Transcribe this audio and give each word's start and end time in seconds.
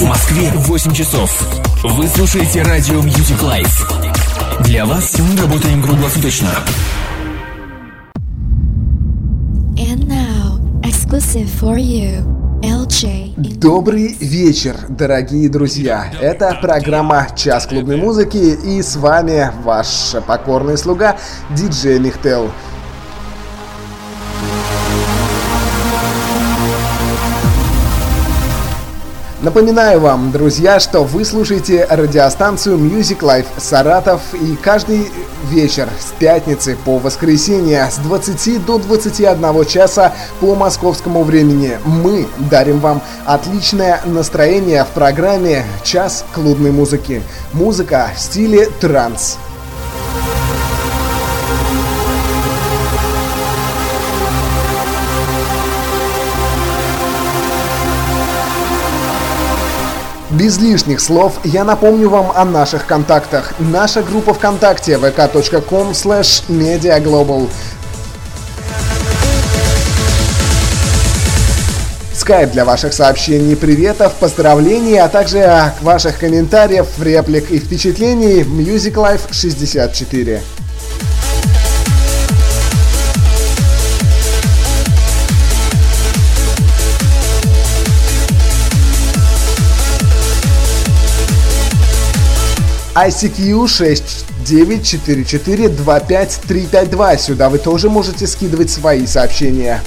В 0.00 0.04
Москве 0.04 0.50
8 0.54 0.94
часов. 0.94 1.30
Вы 1.84 2.08
слушаете 2.08 2.62
радио 2.62 3.00
Music 3.00 3.38
Life. 3.42 4.62
Для 4.64 4.86
вас 4.86 5.18
мы 5.18 5.36
работаем 5.36 5.82
круглосуточно. 5.82 6.48
And 9.76 10.08
now, 10.08 10.58
exclusive 10.82 11.50
for 11.60 11.76
you, 11.76 12.24
LJ. 12.62 13.34
Добрый 13.58 14.16
вечер, 14.18 14.74
дорогие 14.88 15.50
друзья! 15.50 16.10
Это 16.18 16.58
программа 16.62 17.28
«Час 17.36 17.66
клубной 17.66 17.98
музыки» 17.98 18.38
и 18.38 18.80
с 18.80 18.96
вами 18.96 19.52
ваш 19.62 20.14
покорный 20.26 20.78
слуга 20.78 21.18
диджей 21.50 21.98
Михтел. 21.98 22.50
Напоминаю 29.42 30.00
вам, 30.00 30.32
друзья, 30.32 30.78
что 30.80 31.02
вы 31.02 31.24
слушаете 31.24 31.86
радиостанцию 31.88 32.76
Music 32.76 33.20
Life 33.20 33.46
Саратов 33.56 34.20
и 34.34 34.54
каждый 34.54 35.10
вечер 35.44 35.88
с 35.98 36.12
пятницы 36.18 36.76
по 36.84 36.98
воскресенье 36.98 37.88
с 37.90 37.96
20 37.96 38.66
до 38.66 38.76
21 38.76 39.64
часа 39.64 40.12
по 40.40 40.54
московскому 40.54 41.24
времени 41.24 41.78
мы 41.86 42.28
дарим 42.50 42.80
вам 42.80 43.00
отличное 43.24 44.02
настроение 44.04 44.84
в 44.84 44.88
программе 44.88 45.64
«Час 45.84 46.26
клубной 46.34 46.70
музыки». 46.70 47.22
Музыка 47.54 48.10
в 48.14 48.20
стиле 48.20 48.68
транс. 48.78 49.38
Без 60.40 60.58
лишних 60.58 61.02
слов 61.02 61.38
я 61.44 61.64
напомню 61.64 62.08
вам 62.08 62.32
о 62.34 62.46
наших 62.46 62.86
контактах. 62.86 63.52
Наша 63.58 64.02
группа 64.02 64.32
ВКонтакте 64.32 64.94
vk.com 64.94 65.90
slash 65.90 66.44
mediaglobal. 66.48 67.50
Скайп 72.14 72.52
для 72.52 72.64
ваших 72.64 72.94
сообщений, 72.94 73.54
приветов, 73.54 74.14
поздравлений, 74.14 74.98
а 74.98 75.10
также 75.10 75.74
ваших 75.82 76.18
комментариев, 76.18 76.86
реплик 76.98 77.50
и 77.50 77.58
впечатлений 77.58 78.40
Music 78.40 78.94
Life 78.94 79.30
64. 79.32 80.40
ICQ 92.94 93.66
694425352. 94.44 97.18
Сюда 97.18 97.48
вы 97.48 97.58
тоже 97.58 97.90
можете 97.90 98.26
скидывать 98.26 98.70
свои 98.70 99.06
сообщения. 99.06 99.80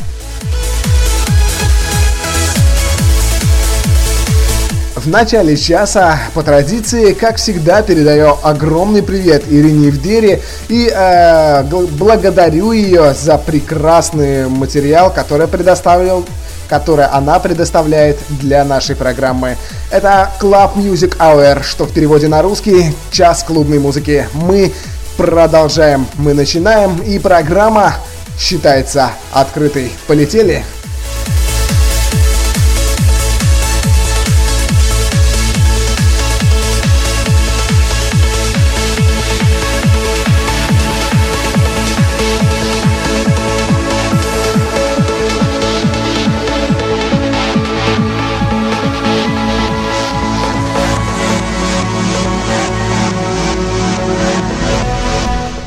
В 4.95 5.09
начале 5.09 5.57
часа, 5.57 6.17
по 6.33 6.43
традиции, 6.43 7.11
как 7.11 7.35
всегда, 7.35 7.81
передаю 7.81 8.37
огромный 8.41 9.03
привет 9.03 9.43
Ирине 9.49 9.87
Евдере 9.87 10.41
и 10.69 10.89
э, 10.89 11.63
благодарю 11.63 12.71
ее 12.71 13.13
за 13.13 13.37
прекрасный 13.37 14.47
материал, 14.47 15.11
который 15.11 15.47
предоставил 15.47 16.25
которое 16.73 17.07
она 17.13 17.37
предоставляет 17.37 18.17
для 18.29 18.65
нашей 18.65 18.95
программы. 18.95 19.57
Это 19.91 20.31
Club 20.41 20.73
Music 20.75 21.15
Hour, 21.19 21.61
что 21.61 21.85
в 21.85 21.93
переводе 21.93 22.27
на 22.27 22.41
русский 22.41 22.95
«Час 23.11 23.43
клубной 23.43 23.77
музыки». 23.77 24.27
Мы 24.33 24.73
продолжаем, 25.15 26.07
мы 26.15 26.33
начинаем, 26.33 26.97
и 27.03 27.19
программа 27.19 27.93
считается 28.39 29.11
открытой. 29.31 29.91
Полетели! 30.07 30.63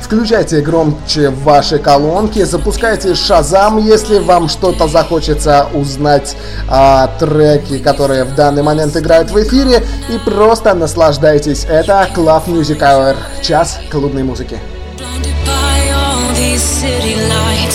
Включайте 0.07 0.61
громче 0.61 1.31
ваши 1.31 1.81
колонки, 1.81 2.45
запускайте 2.45 3.17
Шазам, 3.17 3.79
если 3.79 4.21
вам 4.21 4.49
что-то 4.49 4.87
захочется 4.87 5.67
узнать 5.75 6.37
о 6.69 7.09
треке, 7.19 7.81
которые 7.81 8.23
в 8.23 8.33
данный 8.37 8.63
момент 8.63 8.97
играют 8.97 9.33
в 9.33 9.43
эфире, 9.43 9.83
и 10.09 10.19
просто 10.19 10.75
наслаждайтесь. 10.75 11.65
Это 11.65 12.09
Club 12.15 12.47
Music 12.47 12.79
Hour, 12.79 13.17
час 13.43 13.81
клубной 13.91 14.23
музыки. 14.23 14.61
To 16.37 17.33
hold 17.33 17.66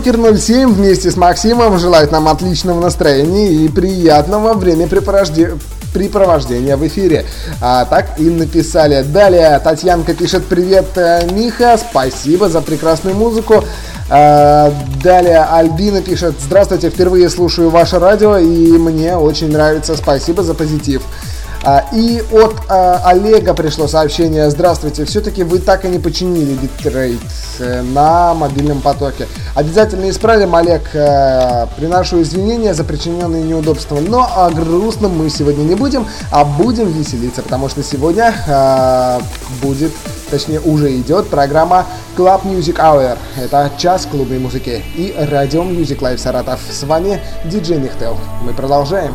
Докер 0.00 0.16
07 0.38 0.72
вместе 0.72 1.10
с 1.10 1.16
Максимом 1.18 1.78
желает 1.78 2.10
нам 2.10 2.26
отличного 2.26 2.80
настроения 2.80 3.52
и 3.52 3.68
приятного 3.68 4.54
времяпрепровождения 4.54 5.58
препровождения 5.92 6.78
в 6.78 6.86
эфире. 6.86 7.26
А, 7.60 7.84
так 7.84 8.18
и 8.18 8.30
написали. 8.30 9.02
Далее 9.02 9.60
Татьянка 9.62 10.14
пишет 10.14 10.46
«Привет, 10.46 10.86
э, 10.94 11.28
Миха, 11.32 11.76
спасибо 11.76 12.48
за 12.48 12.62
прекрасную 12.62 13.14
музыку». 13.14 13.62
А, 14.08 14.72
далее 15.02 15.44
Альбина 15.50 16.00
пишет 16.00 16.36
«Здравствуйте, 16.40 16.88
впервые 16.88 17.28
слушаю 17.28 17.68
ваше 17.68 17.98
радио 17.98 18.38
и 18.38 18.78
мне 18.78 19.16
очень 19.16 19.52
нравится, 19.52 19.96
спасибо 19.96 20.42
за 20.42 20.54
позитив». 20.54 21.02
А, 21.62 21.84
и 21.92 22.22
от 22.32 22.56
а, 22.68 23.02
Олега 23.04 23.52
пришло 23.52 23.86
сообщение. 23.86 24.48
Здравствуйте, 24.50 25.04
все-таки 25.04 25.42
вы 25.44 25.58
так 25.58 25.84
и 25.84 25.88
не 25.88 25.98
починили 25.98 26.54
битрейт 26.54 27.20
э, 27.58 27.82
на 27.82 28.32
мобильном 28.32 28.80
потоке. 28.80 29.28
Обязательно 29.54 30.08
исправим, 30.08 30.54
Олег. 30.54 30.82
Э, 30.94 31.66
приношу 31.76 32.22
извинения 32.22 32.72
за 32.72 32.84
причиненные 32.84 33.42
неудобства. 33.42 34.00
Но 34.00 34.26
о 34.34 34.50
грустном 34.50 35.18
мы 35.18 35.28
сегодня 35.28 35.62
не 35.62 35.74
будем, 35.74 36.06
а 36.30 36.44
будем 36.44 36.90
веселиться, 36.90 37.42
потому 37.42 37.68
что 37.68 37.82
сегодня 37.82 38.34
будет, 39.62 39.92
точнее 40.30 40.60
уже 40.60 40.96
идет 40.96 41.28
программа 41.28 41.86
Club 42.16 42.42
Music 42.44 42.76
Hour. 42.76 43.18
Это 43.36 43.70
час 43.76 44.06
клубной 44.10 44.38
музыки 44.38 44.82
и 44.96 45.14
радио 45.30 45.62
Music 45.62 45.98
Live 45.98 46.18
Саратов. 46.18 46.60
С 46.70 46.82
вами 46.84 47.20
диджей 47.44 47.78
Михтел. 47.78 48.16
Мы 48.42 48.54
продолжаем. 48.54 49.14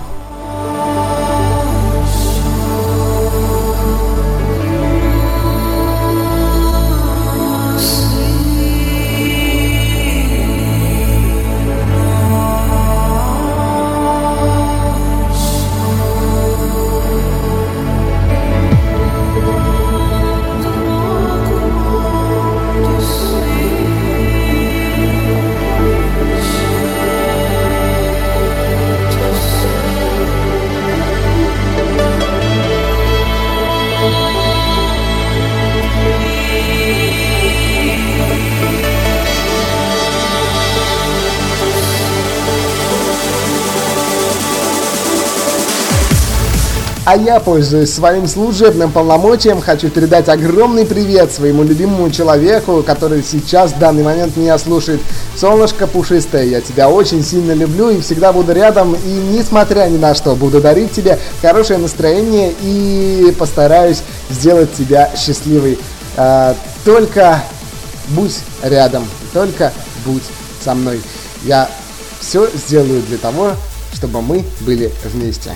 А 47.05 47.15
я, 47.15 47.39
пользуясь 47.39 47.93
своим 47.93 48.27
служебным 48.27 48.91
полномочием, 48.91 49.61
хочу 49.61 49.89
передать 49.89 50.27
огромный 50.27 50.87
привет 50.87 51.31
своему 51.31 51.61
любимому 51.61 52.09
человеку, 52.09 52.81
который 52.81 53.21
сейчас 53.21 53.73
в 53.73 53.77
данный 53.77 54.01
момент 54.01 54.35
меня 54.35 54.57
слушает. 54.57 54.99
Солнышко 55.37 55.85
пушистое, 55.85 56.45
я 56.45 56.61
тебя 56.61 56.89
очень 56.89 57.23
сильно 57.23 57.51
люблю 57.51 57.91
и 57.91 58.01
всегда 58.01 58.33
буду 58.33 58.53
рядом. 58.53 58.95
И 58.95 59.09
несмотря 59.09 59.87
ни 59.87 59.97
на 59.97 60.15
что, 60.15 60.35
буду 60.35 60.61
дарить 60.61 60.93
тебе 60.93 61.19
хорошее 61.43 61.77
настроение 61.77 62.55
и 62.63 63.31
постараюсь 63.37 64.01
сделать 64.31 64.73
тебя 64.73 65.11
счастливой. 65.15 65.77
А, 66.17 66.55
только 66.85 67.43
будь 68.09 68.39
рядом, 68.63 69.05
только 69.31 69.71
будь 70.07 70.23
со 70.63 70.73
мной. 70.73 70.99
Я 71.43 71.69
все 72.19 72.49
сделаю 72.55 73.03
для 73.03 73.19
того, 73.19 73.51
чтобы 73.93 74.23
мы 74.23 74.43
были 74.61 74.91
вместе. 75.03 75.51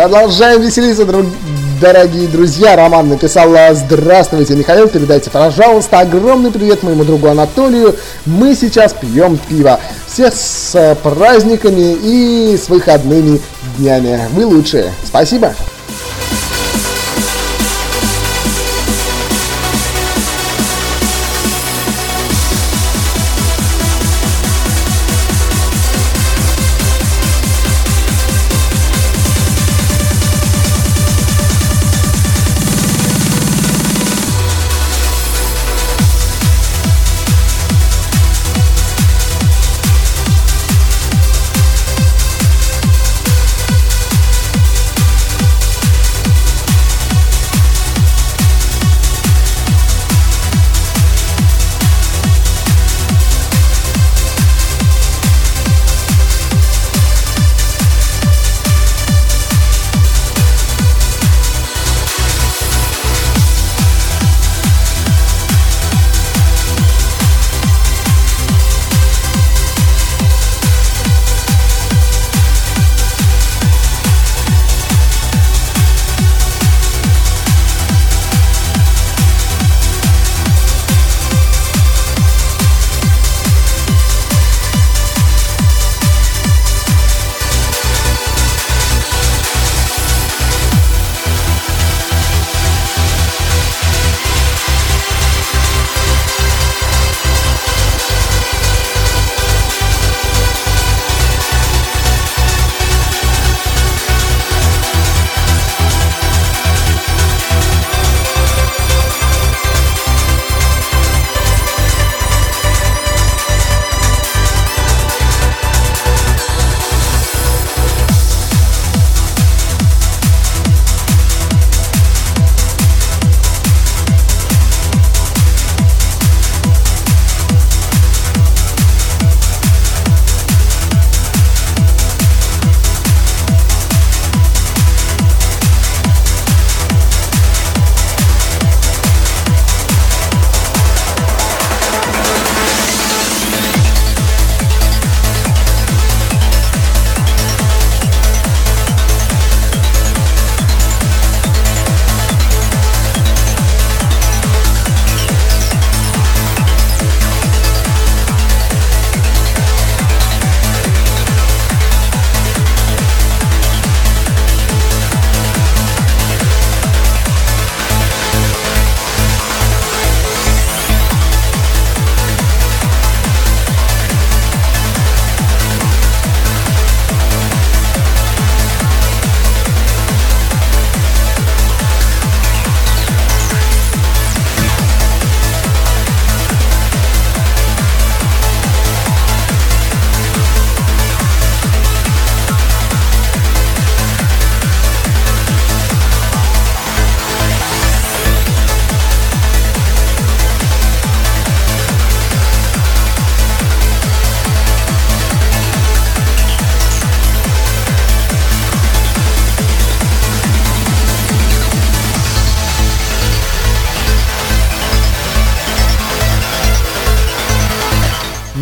Продолжаем 0.00 0.62
веселиться, 0.62 1.04
друг... 1.04 1.26
дорогие 1.78 2.26
друзья. 2.26 2.74
Роман 2.74 3.10
написал 3.10 3.50
«Здравствуйте, 3.74 4.54
Михаил, 4.54 4.88
передайте, 4.88 5.28
пожалуйста, 5.28 5.98
огромный 5.98 6.50
привет 6.50 6.82
моему 6.82 7.04
другу 7.04 7.28
Анатолию. 7.28 7.94
Мы 8.24 8.54
сейчас 8.54 8.94
пьем 8.94 9.38
пиво. 9.50 9.78
Всех 10.10 10.32
с 10.34 10.96
праздниками 11.02 11.98
и 12.02 12.56
с 12.56 12.70
выходными 12.70 13.42
днями. 13.76 14.18
Вы 14.32 14.46
лучшие. 14.46 14.90
Спасибо. 15.04 15.52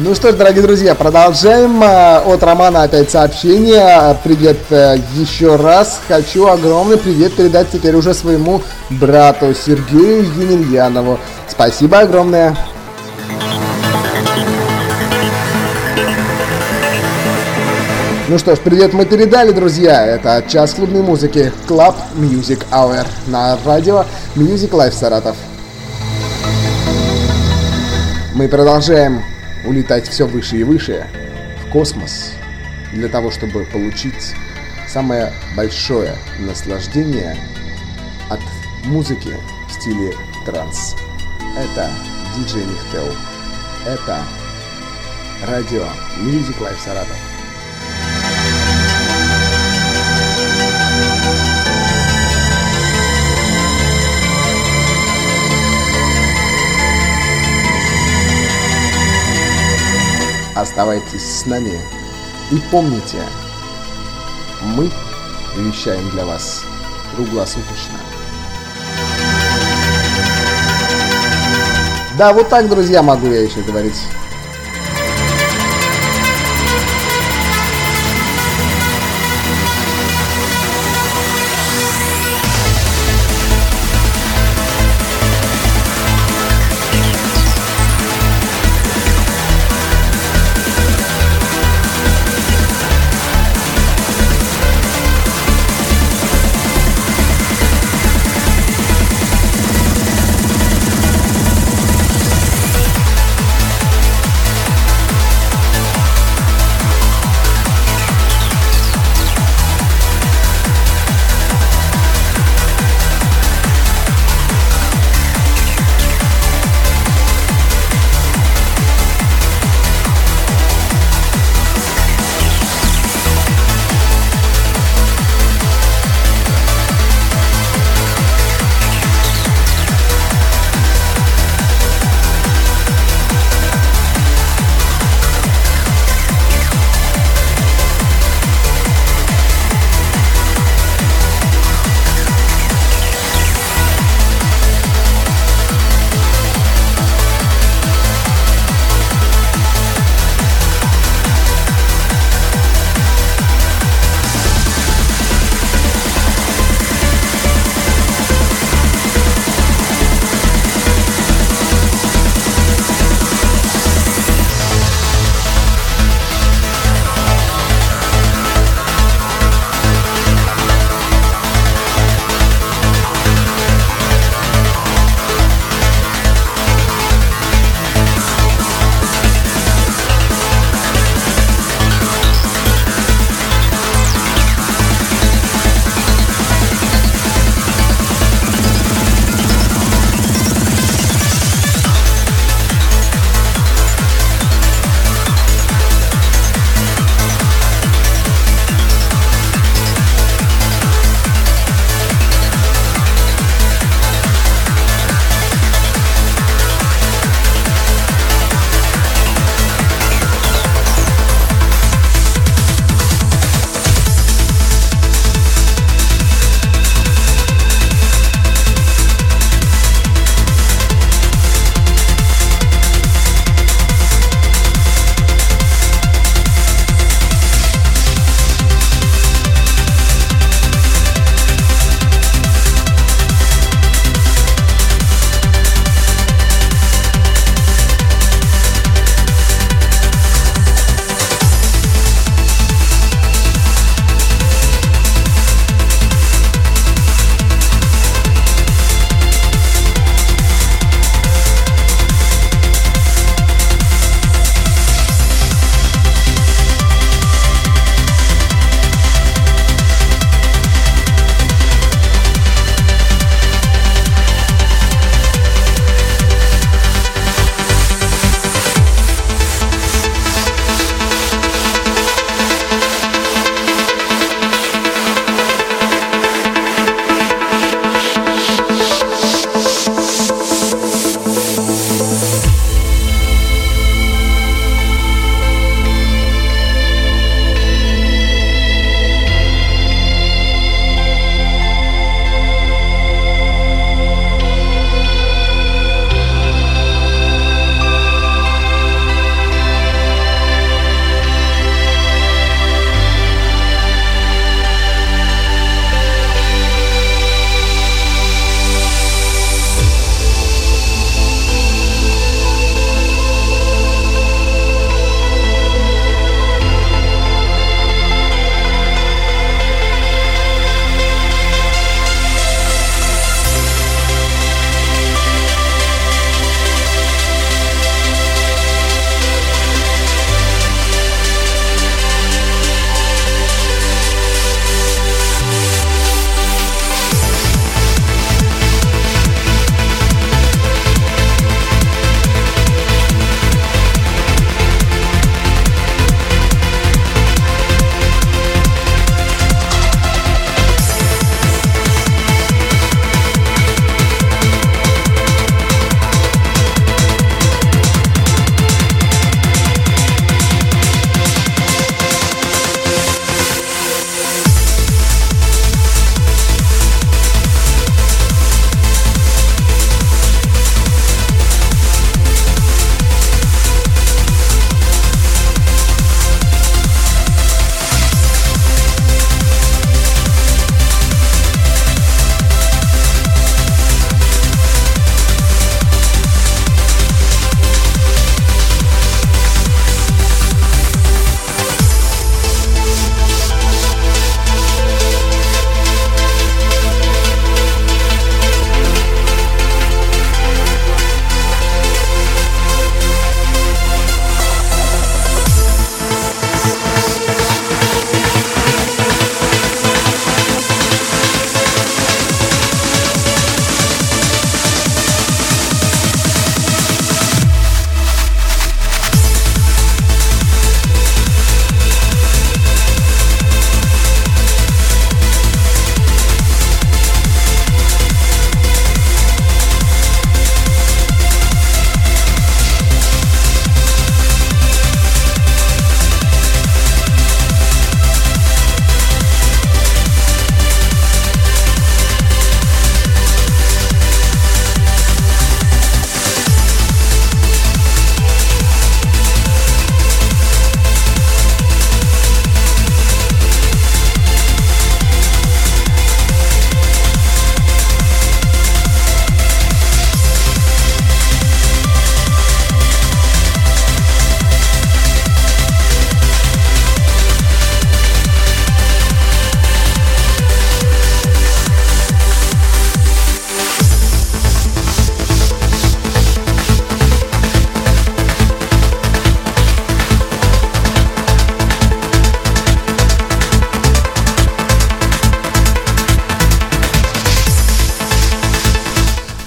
Ну 0.08 0.14
что 0.14 0.32
ж, 0.32 0.36
дорогие 0.36 0.62
друзья, 0.62 0.94
продолжаем. 0.94 1.82
А, 1.84 2.22
от 2.24 2.42
Романа 2.42 2.84
опять 2.84 3.10
сообщение. 3.10 4.16
Привет 4.24 4.56
э, 4.70 4.96
еще 5.16 5.56
раз. 5.56 6.00
Хочу 6.08 6.46
огромный 6.46 6.96
привет 6.96 7.36
передать 7.36 7.70
теперь 7.70 7.94
уже 7.94 8.14
своему 8.14 8.62
брату 8.88 9.52
Сергею 9.52 10.22
Емельянову. 10.22 11.20
Спасибо 11.46 11.98
огромное. 11.98 12.56
Ну 18.28 18.38
что 18.38 18.56
ж, 18.56 18.60
привет 18.60 18.94
мы 18.94 19.04
передали, 19.04 19.52
друзья. 19.52 20.06
Это 20.06 20.42
час 20.48 20.72
клубной 20.72 21.02
музыки 21.02 21.52
Club 21.68 21.94
Music 22.16 22.64
Hour 22.70 23.06
на 23.26 23.58
радио 23.66 24.06
Music 24.36 24.70
Life 24.70 24.92
Саратов. 24.92 25.36
Мы 28.34 28.48
продолжаем 28.48 29.22
улетать 29.68 30.08
все 30.08 30.26
выше 30.26 30.56
и 30.56 30.64
выше 30.64 31.06
в 31.62 31.70
космос 31.70 32.32
для 32.92 33.08
того, 33.08 33.30
чтобы 33.30 33.66
получить 33.66 34.34
самое 34.88 35.30
большое 35.54 36.16
наслаждение 36.38 37.36
от 38.30 38.40
музыки 38.84 39.34
в 39.68 39.72
стиле 39.72 40.14
транс. 40.46 40.96
Это 41.54 41.90
диджей 42.34 42.64
Нихтел. 42.64 43.14
Это 43.84 44.24
радио 45.46 45.84
Music 46.18 46.58
Life 46.60 46.82
Саратов. 46.82 47.27
Оставайтесь 60.58 61.22
с 61.22 61.46
нами 61.46 61.80
и 62.50 62.56
помните, 62.72 63.22
мы 64.60 64.90
вещаем 65.56 66.10
для 66.10 66.24
вас 66.24 66.64
круглосуточно. 67.14 67.94
Да, 72.18 72.32
вот 72.32 72.48
так, 72.48 72.68
друзья, 72.68 73.04
могу 73.04 73.28
я 73.28 73.42
еще 73.42 73.60
говорить. 73.60 74.02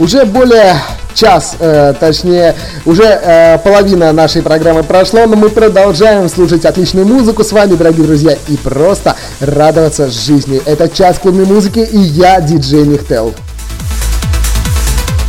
Уже 0.01 0.25
более 0.25 0.77
час, 1.13 1.57
э, 1.59 1.93
точнее, 1.99 2.55
уже 2.87 3.03
э, 3.03 3.59
половина 3.59 4.11
нашей 4.11 4.41
программы 4.41 4.81
прошла, 4.81 5.27
но 5.27 5.35
мы 5.35 5.49
продолжаем 5.49 6.27
слушать 6.27 6.65
отличную 6.65 7.05
музыку 7.05 7.43
с 7.43 7.51
вами, 7.51 7.75
дорогие 7.75 8.07
друзья, 8.07 8.35
и 8.47 8.57
просто 8.57 9.15
радоваться 9.39 10.09
жизни. 10.09 10.59
Это 10.65 10.89
час 10.89 11.19
клубной 11.19 11.45
музыки, 11.45 11.79
и 11.79 11.99
я, 11.99 12.41
диджей 12.41 12.87
Нихтел. 12.87 13.35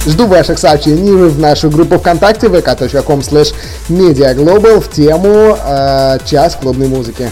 Жду 0.07 0.27
ваших 0.27 0.59
сообщений 0.59 1.13
в 1.13 1.39
нашу 1.39 1.69
группу 1.69 1.99
ВКонтакте 1.99 2.47
vk.com 2.47 3.21
slash 3.21 3.55
mediaglobal 3.91 4.81
в 4.81 4.91
тему 4.91 5.55
э, 5.63 6.19
«Час 6.25 6.57
клубной 6.59 6.89
музыки». 6.89 7.31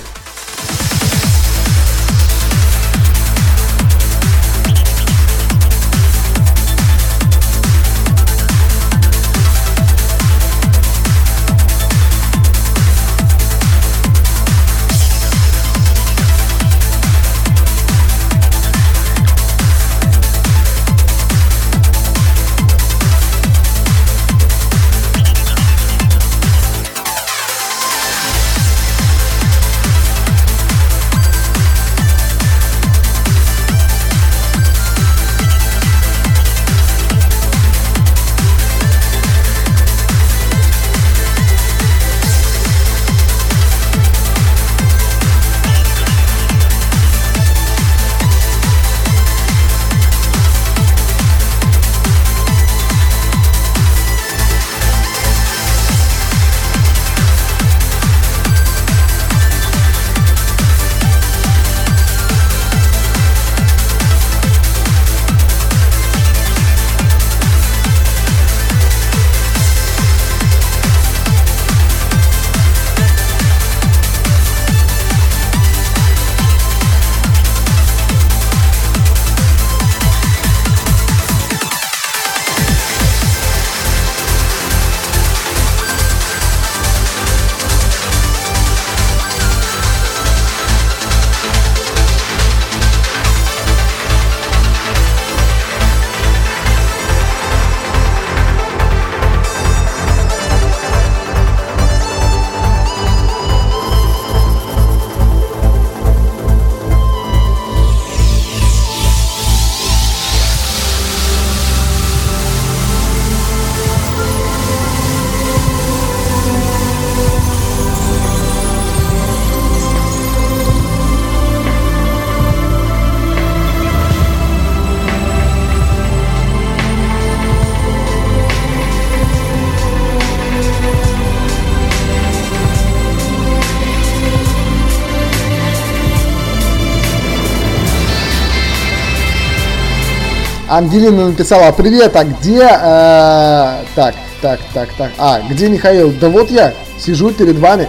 Ангелина 140.80 141.26
написала, 141.26 141.72
привет, 141.72 142.16
а 142.16 142.24
где... 142.24 142.62
Э, 142.62 143.84
так, 143.94 144.14
так, 144.40 144.58
так, 144.72 144.88
так. 144.96 145.10
А, 145.18 145.42
где 145.42 145.68
Михаил? 145.68 146.10
Да 146.10 146.30
вот 146.30 146.50
я, 146.50 146.72
сижу 146.98 147.32
перед 147.32 147.58
вами. 147.58 147.86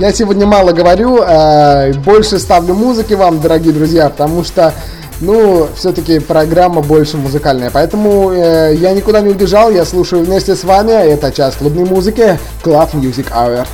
Я 0.00 0.14
сегодня 0.14 0.46
мало 0.46 0.72
говорю, 0.72 1.18
э, 1.22 1.92
больше 1.92 2.38
ставлю 2.38 2.72
музыки 2.72 3.12
вам, 3.12 3.38
дорогие 3.38 3.74
друзья, 3.74 4.08
потому 4.08 4.44
что, 4.44 4.72
ну, 5.20 5.68
все-таки 5.76 6.20
программа 6.20 6.80
больше 6.80 7.18
музыкальная. 7.18 7.70
Поэтому 7.70 8.30
э, 8.30 8.76
я 8.76 8.92
никуда 8.92 9.20
не 9.20 9.28
убежал, 9.28 9.70
я 9.70 9.84
слушаю 9.84 10.24
вместе 10.24 10.56
с 10.56 10.64
вами. 10.64 10.92
Это 10.92 11.30
час 11.30 11.56
клубной 11.56 11.84
музыки 11.84 12.38
Club 12.64 12.94
Music 12.94 13.26
Hour. 13.30 13.66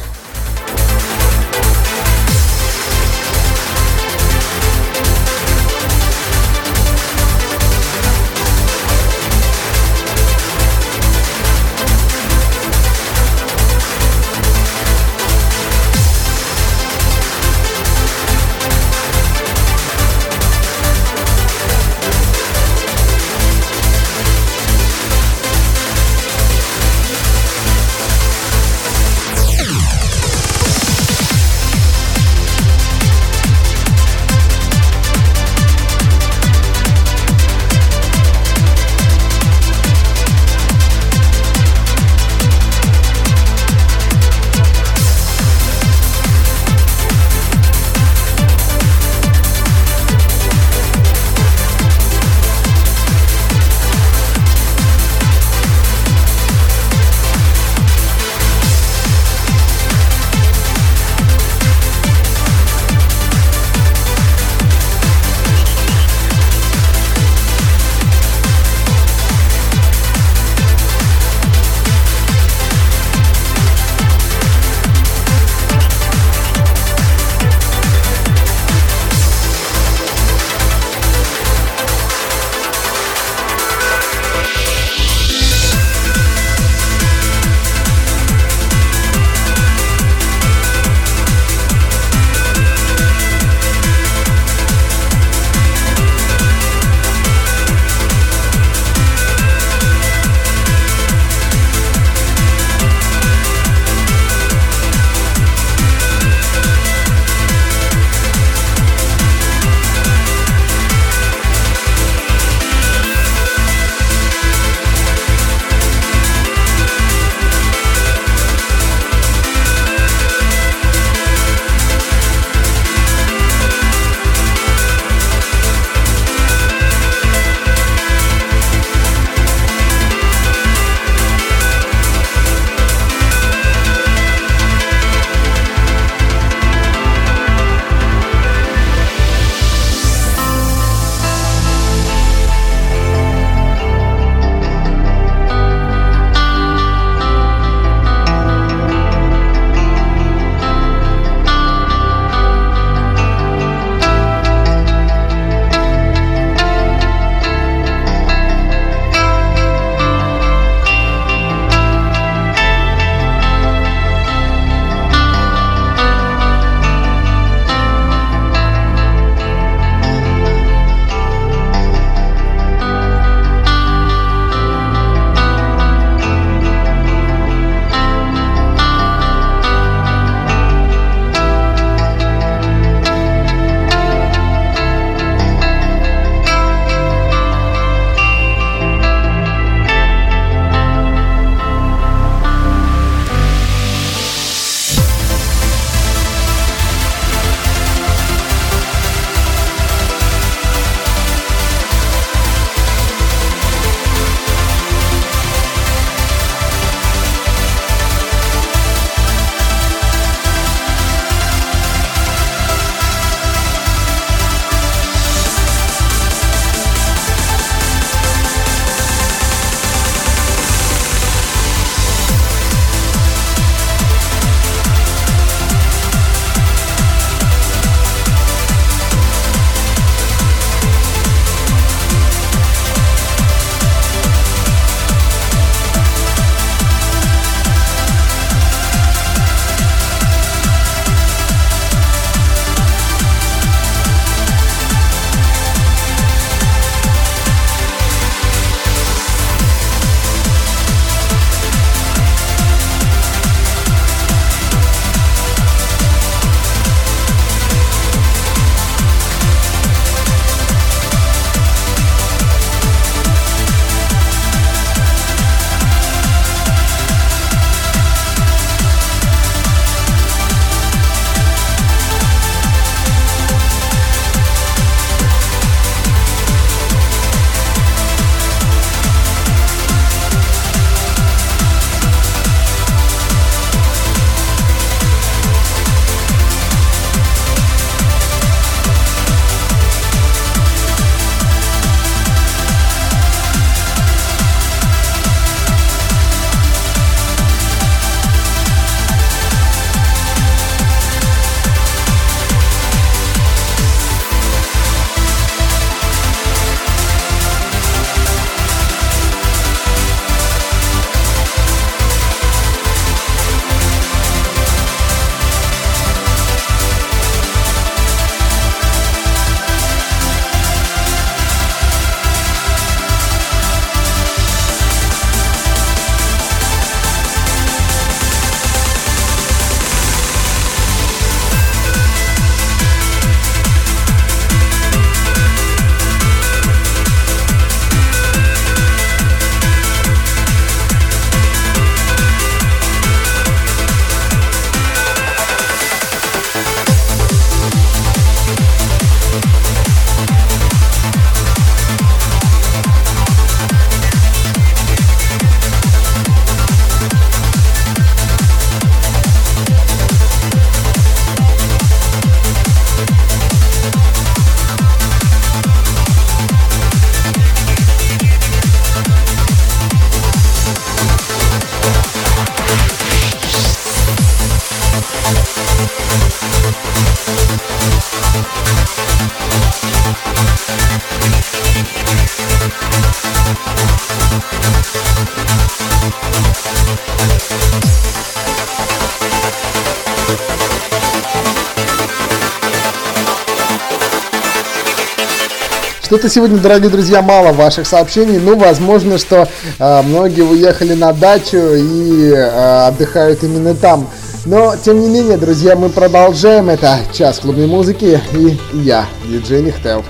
Что-то 396.16 396.30
сегодня, 396.30 396.56
дорогие 396.56 396.88
друзья, 396.88 397.20
мало 397.20 397.52
ваших 397.52 397.86
сообщений. 397.86 398.38
Ну, 398.38 398.56
возможно, 398.56 399.18
что 399.18 399.46
э, 399.78 400.02
многие 400.02 400.40
уехали 400.40 400.94
на 400.94 401.12
дачу 401.12 401.58
и 401.58 402.30
э, 402.30 402.86
отдыхают 402.86 403.44
именно 403.44 403.74
там. 403.74 404.08
Но, 404.46 404.74
тем 404.82 404.98
не 404.98 405.10
менее, 405.10 405.36
друзья, 405.36 405.76
мы 405.76 405.90
продолжаем. 405.90 406.70
Это 406.70 407.00
час 407.12 407.40
клубной 407.40 407.66
музыки 407.66 408.18
и 408.32 408.58
я, 408.72 409.04
диджей 409.26 409.60
Нихтел. 409.60 410.06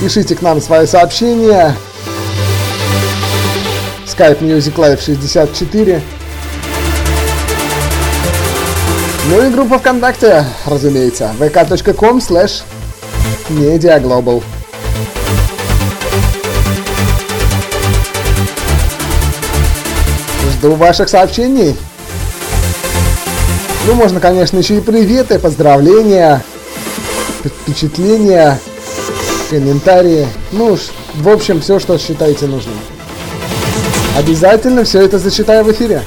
Пишите 0.00 0.34
к 0.34 0.42
нам 0.42 0.60
свои 0.60 0.86
сообщения. 0.88 1.76
Skype 4.06 4.40
Music 4.40 4.74
Live 4.74 5.00
64. 5.00 6.02
Ну 9.30 9.42
и 9.42 9.50
группа 9.50 9.78
ВКонтакте, 9.78 10.44
разумеется, 10.66 11.34
vk.com 11.38 12.18
slash 12.18 12.62
mediaglobal. 13.48 14.42
Жду 20.52 20.74
ваших 20.74 21.08
сообщений. 21.08 21.74
Ну, 23.86 23.94
можно, 23.94 24.20
конечно, 24.20 24.58
еще 24.58 24.76
и 24.76 24.80
приветы, 24.80 25.38
поздравления, 25.38 26.42
впечатления, 27.42 28.58
комментарии. 29.48 30.28
Ну 30.52 30.76
в 31.14 31.28
общем, 31.28 31.60
все, 31.62 31.78
что 31.78 31.96
считаете 31.98 32.46
нужным. 32.46 32.76
Обязательно 34.16 34.84
все 34.84 35.00
это 35.02 35.18
зачитаю 35.18 35.64
в 35.64 35.72
эфире. 35.72 36.02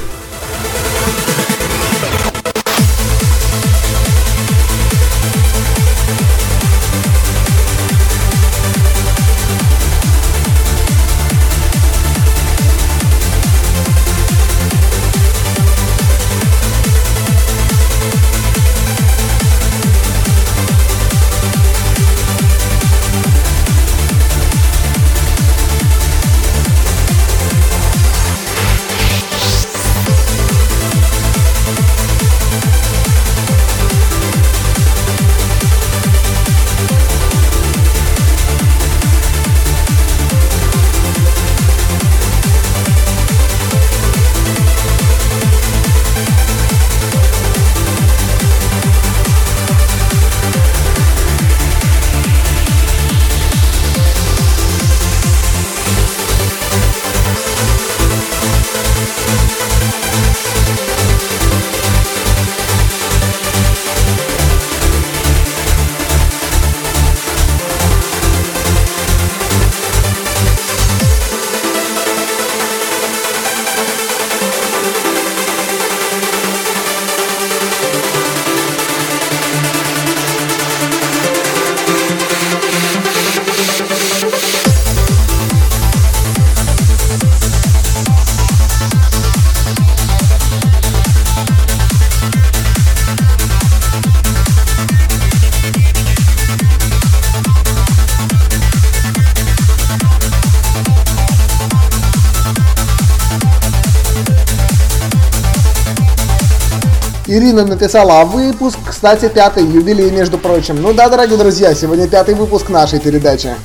Ирина 107.57 107.69
написала, 107.69 108.21
а 108.21 108.25
выпуск, 108.25 108.77
кстати, 108.87 109.29
пятый, 109.29 109.65
юбилей, 109.65 110.11
между 110.11 110.37
прочим. 110.37 110.79
Ну 110.79 110.93
да, 110.93 111.09
дорогие 111.09 111.37
друзья, 111.37 111.73
сегодня 111.73 112.07
пятый 112.07 112.35
выпуск 112.35 112.69
нашей 112.69 112.99
передачи. 112.99 113.55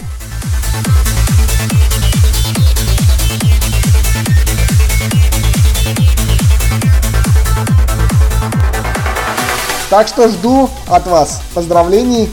Так 9.91 10.09
что 10.09 10.29
жду 10.29 10.71
от 10.89 11.07
вас 11.07 11.43
поздравлений 11.53 12.31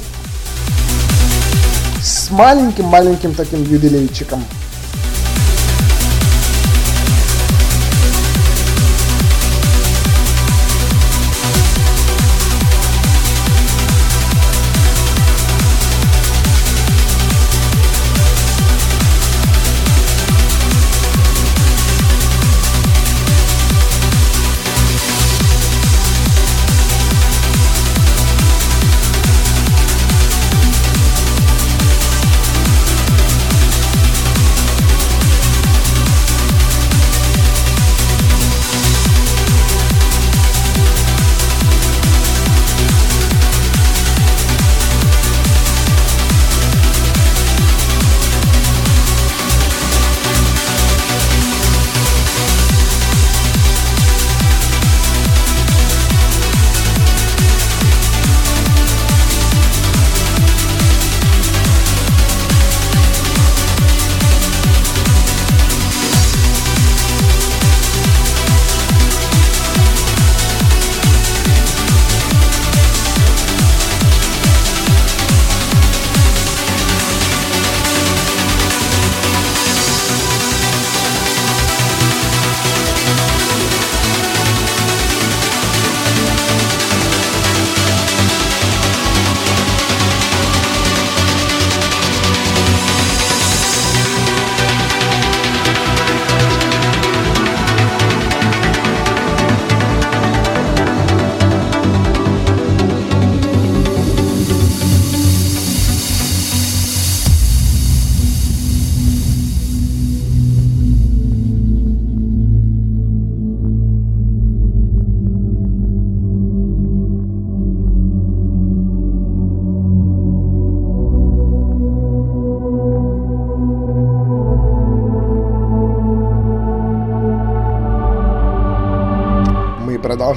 с 2.02 2.32
маленьким-маленьким 2.32 3.36
таким 3.36 3.64
юбилейчиком. 3.64 4.46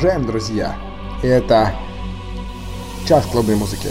Продолжаем, 0.03 0.27
друзья. 0.27 0.75
Это 1.23 1.73
час 3.07 3.25
клубной 3.27 3.55
музыки. 3.55 3.87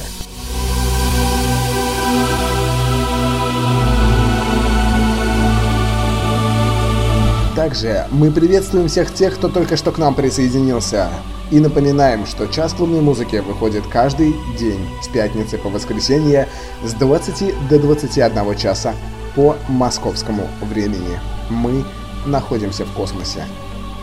Также 7.55 8.07
мы 8.11 8.29
приветствуем 8.29 8.89
всех 8.89 9.13
тех, 9.13 9.35
кто 9.35 9.47
только 9.47 9.77
что 9.77 9.93
к 9.93 9.97
нам 9.97 10.13
присоединился. 10.13 11.07
И 11.49 11.61
напоминаем, 11.61 12.25
что 12.25 12.45
час 12.47 12.73
клубной 12.73 12.99
музыки 12.99 13.37
выходит 13.37 13.87
каждый 13.87 14.35
день 14.59 14.85
с 15.01 15.07
пятницы 15.07 15.57
по 15.59 15.69
воскресенье 15.69 16.49
с 16.83 16.91
20 16.93 17.69
до 17.69 17.79
21 17.79 18.57
часа 18.57 18.93
по 19.33 19.55
московскому 19.69 20.45
времени. 20.59 21.17
Мы 21.49 21.85
находимся 22.25 22.83
в 22.83 22.91
космосе. 22.91 23.45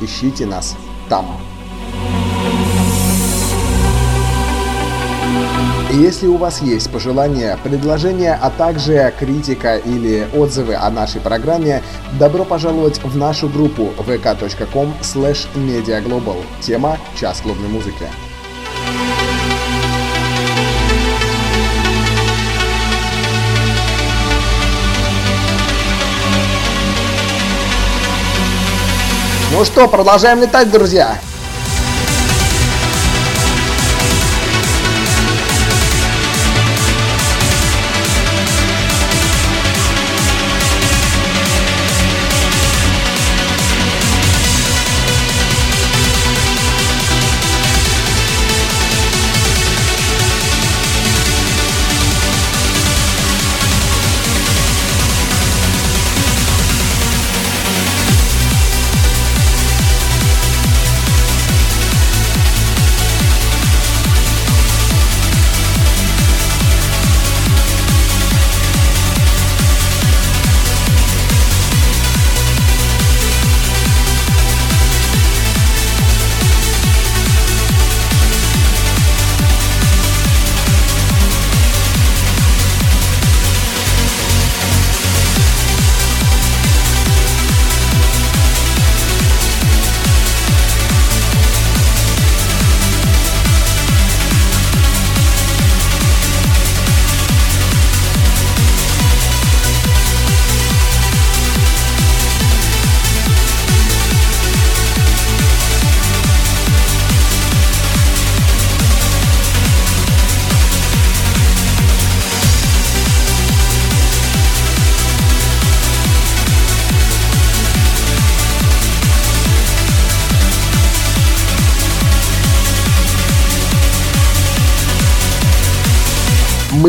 Ищите 0.00 0.46
нас 0.46 0.74
там. 1.10 1.26
Если 5.90 6.26
у 6.26 6.36
вас 6.36 6.60
есть 6.60 6.90
пожелания, 6.90 7.58
предложения, 7.64 8.38
а 8.40 8.50
также 8.50 9.12
критика 9.18 9.78
или 9.78 10.28
отзывы 10.34 10.74
о 10.74 10.90
нашей 10.90 11.18
программе, 11.18 11.82
добро 12.18 12.44
пожаловать 12.44 13.02
в 13.02 13.16
нашу 13.16 13.48
группу 13.48 13.94
vk.com 13.96 14.92
slash 15.00 15.48
mediaglobal. 15.54 16.44
Тема 16.60 16.98
«Час 17.18 17.40
клубной 17.40 17.68
музыки». 17.68 18.04
Ну 29.50 29.64
что, 29.64 29.88
продолжаем 29.88 30.42
летать, 30.42 30.70
друзья! 30.70 31.18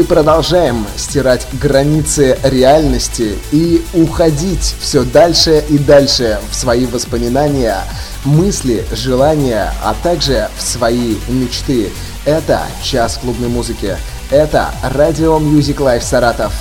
Продолжаем 0.09 0.87
стирать 0.97 1.47
границы 1.61 2.37
реальности 2.43 3.37
и 3.51 3.85
уходить 3.93 4.75
все 4.81 5.03
дальше 5.03 5.63
и 5.69 5.77
дальше 5.77 6.39
в 6.49 6.55
свои 6.55 6.87
воспоминания, 6.87 7.77
мысли, 8.25 8.85
желания, 8.91 9.71
а 9.83 9.93
также 10.01 10.49
в 10.57 10.63
свои 10.63 11.15
мечты. 11.29 11.91
Это 12.25 12.63
час 12.81 13.19
клубной 13.21 13.49
музыки. 13.49 13.97
Это 14.31 14.71
радио 14.81 15.37
Music 15.37 15.77
Life 15.77 16.01
Саратов. 16.01 16.53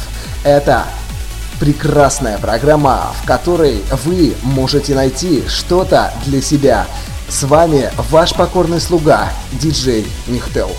Это 0.44 0.84
прекрасная 1.58 2.36
программа, 2.36 3.14
в 3.22 3.26
которой 3.26 3.82
вы 4.04 4.34
можете 4.42 4.94
найти 4.94 5.42
что-то 5.48 6.12
для 6.26 6.42
себя. 6.42 6.86
С 7.28 7.44
вами 7.44 7.90
ваш 8.10 8.34
покорный 8.34 8.80
слуга, 8.80 9.30
диджей 9.52 10.06
Нихтел. 10.26 10.70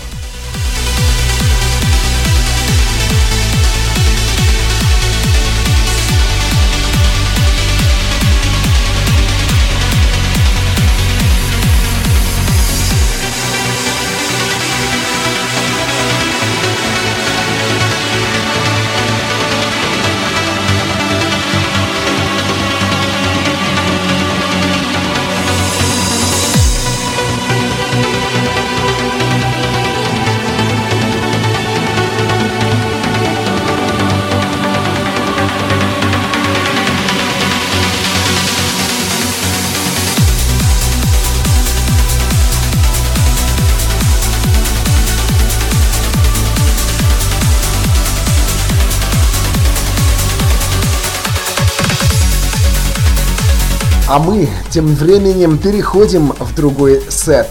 А 54.10 54.18
мы 54.18 54.48
тем 54.70 54.92
временем 54.92 55.56
переходим 55.56 56.32
в 56.32 56.52
другой 56.56 57.00
сет, 57.08 57.46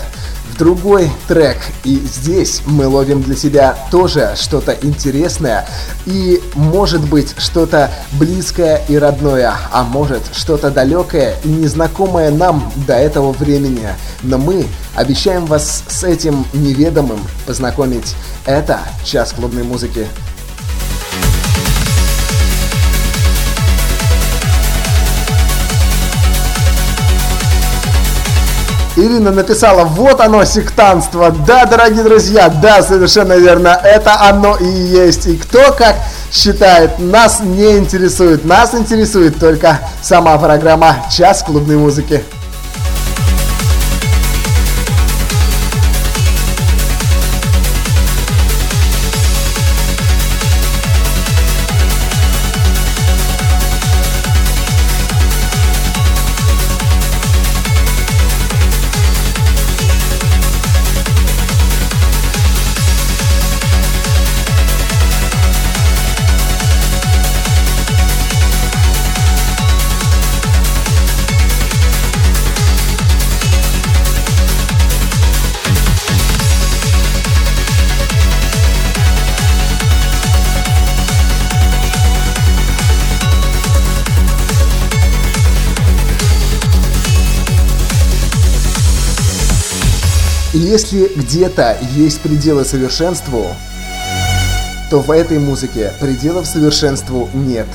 в 0.51 0.57
другой 0.57 1.09
трек. 1.29 1.55
И 1.85 1.95
здесь 1.99 2.63
мы 2.65 2.85
ловим 2.85 3.23
для 3.23 3.37
себя 3.37 3.77
тоже 3.91 4.33
что-то 4.35 4.73
интересное 4.81 5.65
и, 6.05 6.43
может 6.55 6.99
быть, 6.99 7.33
что-то 7.37 7.89
близкое 8.11 8.81
и 8.89 8.97
родное, 8.97 9.53
а 9.71 9.85
может, 9.85 10.21
что-то 10.33 10.69
далекое 10.69 11.37
и 11.45 11.47
незнакомое 11.47 12.29
нам 12.29 12.69
до 12.85 12.95
этого 12.95 13.31
времени. 13.31 13.87
Но 14.21 14.37
мы 14.37 14.67
обещаем 14.95 15.45
вас 15.45 15.85
с 15.87 16.03
этим 16.03 16.45
неведомым 16.51 17.21
познакомить. 17.47 18.17
Это 18.45 18.81
час 19.05 19.31
клубной 19.31 19.63
музыки. 19.63 20.07
Ирина 28.99 29.31
написала, 29.31 29.85
вот 29.85 30.19
оно, 30.21 30.43
сектанство. 30.45 31.31
Да, 31.31 31.65
дорогие 31.65 32.03
друзья, 32.03 32.49
да, 32.49 32.81
совершенно 32.81 33.33
верно, 33.33 33.79
это 33.83 34.19
оно 34.21 34.57
и 34.57 34.65
есть. 34.65 35.27
И 35.27 35.37
кто 35.37 35.71
как 35.73 35.95
считает, 36.31 36.99
нас 36.99 37.39
не 37.39 37.77
интересует. 37.77 38.45
Нас 38.45 38.75
интересует 38.75 39.39
только 39.39 39.79
сама 40.01 40.37
программа 40.37 40.97
«Час 41.09 41.43
клубной 41.43 41.77
музыки». 41.77 42.23
Если 90.69 91.11
где-то 91.15 91.77
есть 91.95 92.21
пределы 92.21 92.63
совершенству, 92.63 93.47
то 94.91 94.99
в 94.99 95.09
этой 95.09 95.39
музыке 95.39 95.91
пределов 95.99 96.45
совершенству 96.45 97.27
нет. 97.33 97.65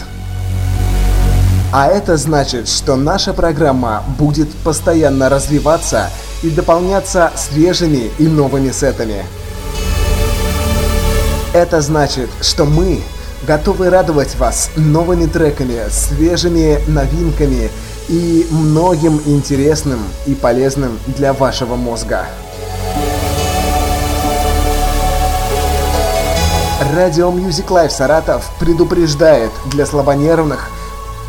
А 1.72 1.88
это 1.88 2.16
значит, 2.16 2.68
что 2.68 2.94
наша 2.94 3.32
программа 3.32 4.04
будет 4.16 4.48
постоянно 4.58 5.28
развиваться 5.28 6.08
и 6.44 6.50
дополняться 6.50 7.32
свежими 7.34 8.12
и 8.20 8.28
новыми 8.28 8.70
сетами. 8.70 9.24
Это 11.52 11.80
значит, 11.80 12.30
что 12.42 12.64
мы 12.64 13.02
готовы 13.44 13.90
радовать 13.90 14.36
вас 14.36 14.70
новыми 14.76 15.26
треками, 15.26 15.80
свежими 15.90 16.78
новинками 16.86 17.70
и 18.08 18.46
многим 18.52 19.20
интересным 19.26 19.98
и 20.26 20.34
полезным 20.34 20.96
для 21.08 21.32
вашего 21.32 21.74
мозга. 21.74 22.28
Радио 26.94 27.32
Music 27.32 27.66
Live 27.70 27.90
Саратов 27.90 28.48
предупреждает 28.60 29.50
для 29.66 29.84
слабонервных 29.84 30.70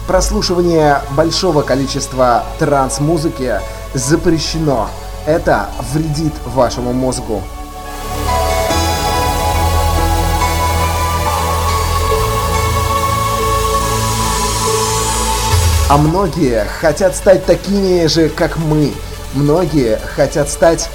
прослушивание 0.05 1.01
большого 1.17 1.63
количества 1.63 2.43
транс-музыки 2.59 3.59
запрещено. 3.95 4.91
Это 5.25 5.71
вредит 5.91 6.33
вашему 6.45 6.93
мозгу. 6.93 7.41
А 15.89 15.97
многие 15.97 16.65
хотят 16.79 17.15
стать 17.15 17.43
такими 17.47 18.05
же, 18.05 18.29
как 18.29 18.57
мы. 18.57 18.93
Многие 19.33 19.97
хотят 20.15 20.47
стать 20.47 20.91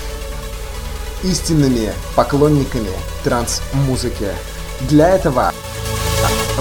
истинными 1.24 1.92
поклонниками 2.14 2.92
транс-музыки. 3.24 4.28
Для 4.88 5.08
этого 5.10 5.52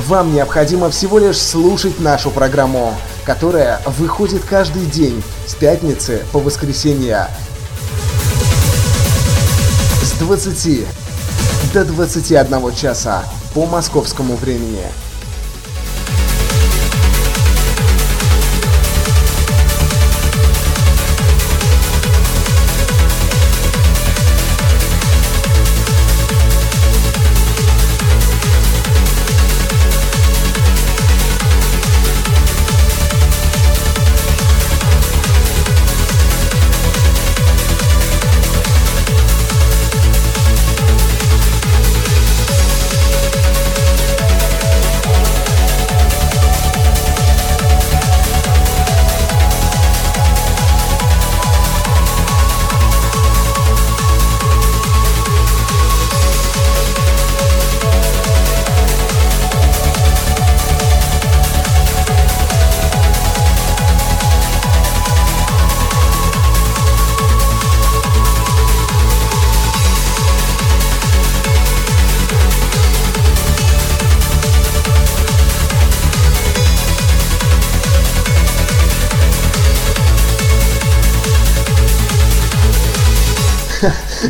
вам 0.07 0.33
необходимо 0.33 0.89
всего 0.89 1.19
лишь 1.19 1.37
слушать 1.37 1.99
нашу 1.99 2.31
программу, 2.31 2.93
которая 3.25 3.81
выходит 3.85 4.43
каждый 4.43 4.85
день 4.85 5.23
с 5.47 5.55
пятницы 5.55 6.25
по 6.31 6.39
воскресенье 6.39 7.27
с 10.01 10.11
20 10.19 10.85
до 11.73 11.85
21 11.85 12.75
часа 12.75 13.23
по 13.53 13.65
московскому 13.65 14.35
времени. 14.35 14.85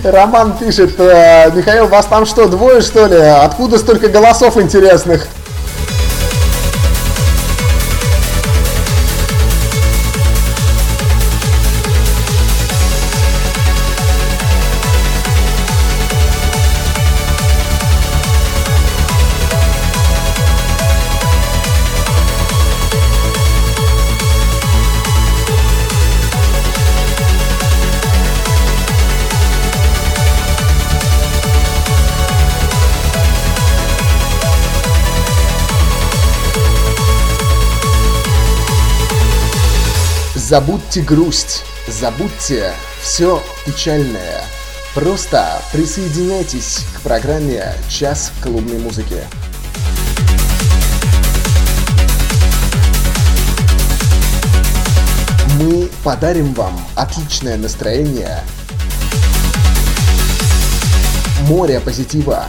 Роман 0.04 0.58
пишет, 0.58 1.00
э, 1.00 1.52
Михаил, 1.54 1.88
вас 1.88 2.06
там 2.06 2.26
что, 2.26 2.48
двое 2.48 2.82
что 2.82 3.08
ли? 3.08 3.18
Откуда 3.18 3.78
столько 3.78 4.08
голосов 4.08 4.58
интересных? 4.58 5.28
Забудьте 40.50 41.02
грусть, 41.02 41.64
забудьте 41.88 42.74
все 43.04 43.40
печальное. 43.68 44.42
Просто 44.96 45.62
присоединяйтесь 45.72 46.88
к 46.98 47.02
программе 47.02 47.72
«Час 47.88 48.32
клубной 48.42 48.80
музыки». 48.80 49.18
Мы 55.60 55.88
подарим 56.04 56.56
вам 56.56 56.84
отличное 56.96 57.56
настроение, 57.56 58.40
море 61.42 61.80
позитива, 61.80 62.46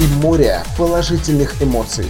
и 0.00 0.06
море 0.22 0.64
положительных 0.76 1.62
эмоций. 1.62 2.06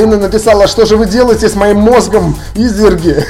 Алина 0.00 0.16
написала, 0.16 0.66
что 0.66 0.86
же 0.86 0.96
вы 0.96 1.04
делаете 1.04 1.46
с 1.46 1.54
моим 1.54 1.80
мозгом, 1.80 2.34
изверги? 2.54 3.22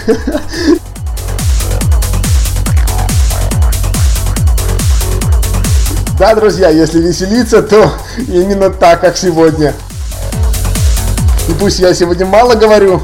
Да, 6.16 6.34
друзья, 6.36 6.68
если 6.68 7.00
веселиться, 7.00 7.62
то 7.62 7.92
именно 8.18 8.70
так, 8.70 9.00
как 9.00 9.16
сегодня. 9.16 9.74
И 11.48 11.52
пусть 11.54 11.80
я 11.80 11.92
сегодня 11.92 12.26
мало 12.26 12.54
говорю, 12.54 13.02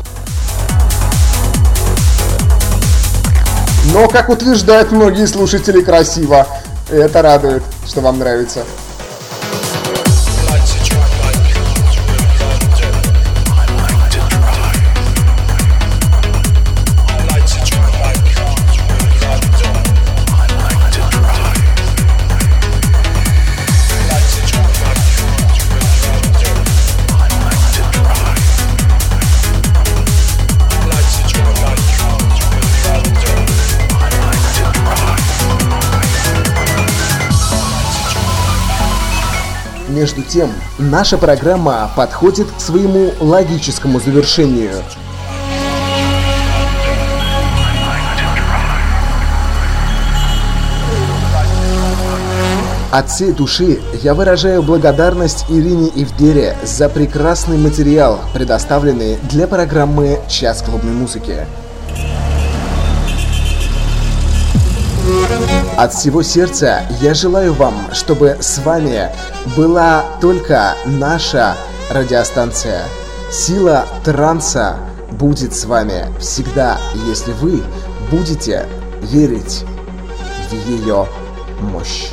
но, 3.93 4.07
как 4.09 4.29
утверждают 4.29 4.93
многие 4.93 5.27
слушатели, 5.27 5.81
красиво. 5.81 6.47
И 6.93 6.95
это 6.95 7.21
радует, 7.21 7.65
что 7.85 8.01
вам 8.01 8.21
нравится. 8.21 8.65
Между 40.07 40.23
тем, 40.23 40.53
наша 40.79 41.19
программа 41.19 41.91
подходит 41.97 42.47
к 42.47 42.61
своему 42.61 43.13
логическому 43.19 43.99
завершению. 43.99 44.71
От 52.93 53.11
всей 53.11 53.33
души 53.33 53.81
я 54.05 54.15
выражаю 54.15 54.63
благодарность 54.63 55.47
Ирине 55.49 55.89
Ивдере 55.89 56.57
за 56.63 56.89
прекрасный 56.89 57.59
материал, 57.59 58.21
предоставленный 58.33 59.19
для 59.29 59.49
программы 59.49 60.21
«Час 60.29 60.63
клубной 60.63 60.93
музыки». 60.93 61.47
От 65.77 65.93
всего 65.93 66.23
сердца 66.23 66.83
я 67.01 67.15
желаю 67.15 67.53
вам, 67.53 67.75
чтобы 67.93 68.39
с 68.41 68.59
вами 68.59 69.11
была 69.57 70.05
только 70.21 70.75
наша 70.87 71.57
радиостанция. 71.91 72.83
Сила 73.31 73.87
транса 74.05 74.79
будет 75.13 75.55
с 75.55 75.65
вами 75.65 76.07
всегда, 76.19 76.79
если 77.07 77.33
вы 77.33 77.63
будете 78.11 78.67
верить 79.03 79.65
в 80.51 80.69
ее 80.69 81.07
мощь. 81.61 82.11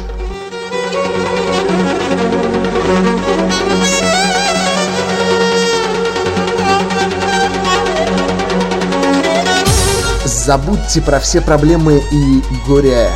Забудьте 10.46 11.02
про 11.02 11.22
все 11.22 11.39
проблемы 11.39 12.04
и 12.12 12.44
горе. 12.68 13.10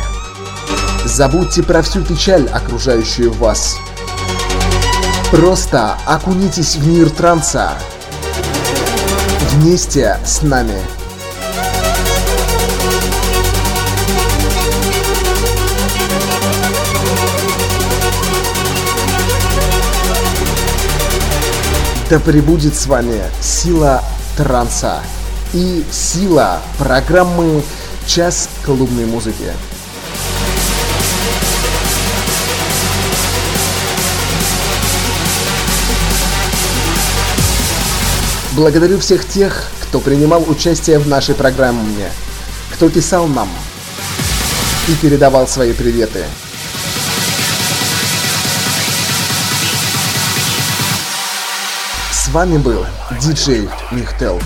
Забудьте 1.04 1.62
про 1.62 1.82
всю 1.82 2.02
печаль, 2.02 2.48
окружающую 2.48 3.30
вас. 3.34 3.76
Просто 5.30 5.98
окунитесь 6.06 6.76
в 6.76 6.88
мир 6.88 7.10
транса. 7.10 7.72
Вместе 9.50 10.16
с 10.24 10.40
нами. 10.40 10.80
Да 22.08 22.18
пребудет 22.20 22.74
с 22.74 22.86
вами 22.86 23.20
сила 23.42 24.02
транса 24.34 25.02
и 25.52 25.84
сила 25.90 26.60
программы 26.78 27.62
«Час 28.06 28.48
клубной 28.64 29.06
музыки». 29.06 29.52
Благодарю 38.52 38.98
всех 38.98 39.24
тех, 39.24 39.70
кто 39.82 40.00
принимал 40.00 40.44
участие 40.48 40.98
в 40.98 41.06
нашей 41.06 41.34
программе, 41.34 42.10
кто 42.72 42.88
писал 42.88 43.28
нам 43.28 43.48
и 44.88 44.94
передавал 44.94 45.46
свои 45.46 45.72
приветы. 45.72 46.24
С 52.10 52.28
вами 52.28 52.58
был 52.58 52.84
диджей 53.20 53.68
Михтел. 53.92 54.40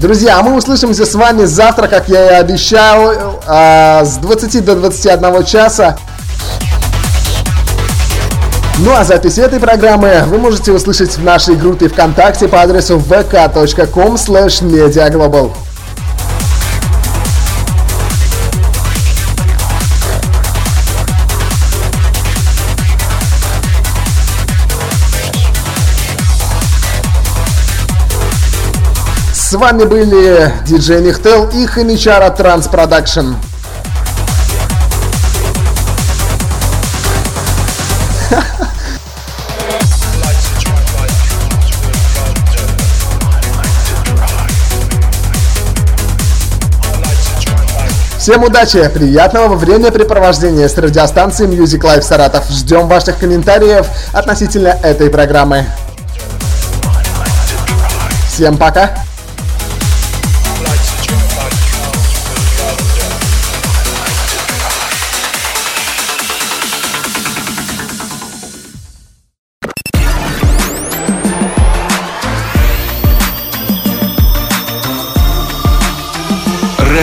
Друзья, 0.00 0.38
а 0.38 0.42
мы 0.42 0.56
услышимся 0.56 1.04
с 1.04 1.14
вами 1.14 1.44
завтра, 1.44 1.86
как 1.86 2.08
я 2.08 2.30
и 2.30 2.40
обещал, 2.40 3.42
а, 3.46 4.02
с 4.02 4.16
20 4.16 4.64
до 4.64 4.74
21 4.74 5.44
часа. 5.44 5.98
Ну 8.78 8.94
а 8.96 9.04
запись 9.04 9.36
этой 9.36 9.60
программы 9.60 10.22
вы 10.26 10.38
можете 10.38 10.72
услышать 10.72 11.18
в 11.18 11.22
нашей 11.22 11.54
группе 11.54 11.90
ВКонтакте 11.90 12.48
по 12.48 12.62
адресу 12.62 12.96
vk.com 12.96 14.14
slash 14.14 14.62
mediaglobal. 14.62 15.52
С 29.50 29.54
вами 29.54 29.82
были 29.82 30.52
диджей 30.64 31.00
Нихтел 31.00 31.48
и 31.48 31.66
Хомичара 31.66 32.30
Trance 32.30 32.68
Production. 32.68 33.34
Всем 48.16 48.44
удачи, 48.44 48.88
приятного 48.94 49.56
времяпрепровождения 49.56 50.68
с 50.68 50.78
радиостанцией 50.78 51.50
Music 51.50 51.80
Life 51.80 52.02
Саратов. 52.02 52.48
Ждем 52.50 52.86
ваших 52.86 53.18
комментариев 53.18 53.88
относительно 54.12 54.78
этой 54.84 55.10
программы. 55.10 55.66
Всем 58.28 58.56
пока! 58.56 58.99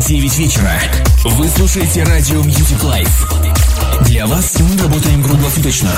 9 0.00 0.38
вечера. 0.38 0.80
Вы 1.24 1.48
слушаете 1.48 2.02
радио 2.04 2.40
Music 2.40 2.80
Life. 2.82 4.04
Для 4.04 4.26
вас 4.26 4.58
мы 4.60 4.76
работаем 4.78 5.22
круглосуточно. 5.22 5.90